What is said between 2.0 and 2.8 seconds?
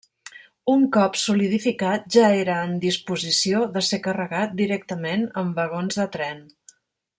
ja era en